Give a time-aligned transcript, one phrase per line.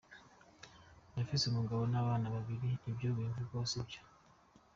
[1.11, 3.99] "Ndafise umugabo n'abana babiri, ivyo bimvugwako sivyo.